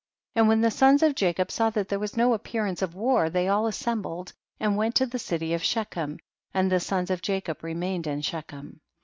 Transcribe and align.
29. 0.33 0.41
And 0.41 0.47
when 0.49 0.61
the 0.61 0.71
sons 0.75 1.03
of 1.03 1.13
Jacob 1.13 1.51
saw 1.51 1.69
that 1.69 1.87
there 1.87 1.99
was 1.99 2.17
no 2.17 2.33
appearance 2.33 2.81
of 2.81 2.95
war, 2.95 3.29
they 3.29 3.47
all 3.47 3.67
assembled 3.67 4.33
and 4.59 4.75
went 4.75 4.95
to 4.95 5.05
the 5.05 5.19
city 5.19 5.53
of 5.53 5.63
Shechem, 5.63 6.17
and 6.55 6.71
the 6.71 6.79
sons 6.79 7.11
of 7.11 7.21
Jacob 7.21 7.63
remained 7.63 8.07
in 8.07 8.21
Shechem. 8.21 8.81